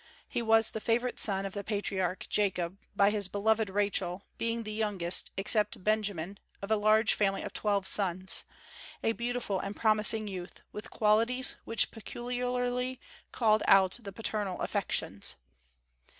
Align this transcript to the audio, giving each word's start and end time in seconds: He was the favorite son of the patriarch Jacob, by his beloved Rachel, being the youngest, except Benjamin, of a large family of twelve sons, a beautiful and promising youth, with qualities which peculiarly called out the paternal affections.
He 0.27 0.41
was 0.41 0.71
the 0.71 0.79
favorite 0.81 1.19
son 1.19 1.45
of 1.45 1.53
the 1.53 1.63
patriarch 1.63 2.25
Jacob, 2.27 2.79
by 2.95 3.11
his 3.11 3.27
beloved 3.27 3.69
Rachel, 3.69 4.23
being 4.39 4.63
the 4.63 4.73
youngest, 4.73 5.29
except 5.37 5.83
Benjamin, 5.83 6.39
of 6.59 6.71
a 6.71 6.75
large 6.75 7.13
family 7.13 7.43
of 7.43 7.53
twelve 7.53 7.85
sons, 7.85 8.43
a 9.03 9.11
beautiful 9.11 9.59
and 9.59 9.75
promising 9.75 10.27
youth, 10.27 10.63
with 10.71 10.89
qualities 10.89 11.55
which 11.65 11.91
peculiarly 11.91 12.99
called 13.31 13.61
out 13.67 13.99
the 14.01 14.11
paternal 14.11 14.59
affections. 14.61 15.35